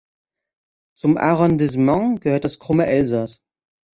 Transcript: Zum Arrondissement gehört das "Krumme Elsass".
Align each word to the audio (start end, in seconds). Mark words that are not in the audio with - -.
Zum 0.97 1.17
Arrondissement 1.19 2.21
gehört 2.21 2.43
das 2.43 2.57
"Krumme 2.57 2.87
Elsass". 2.87 3.39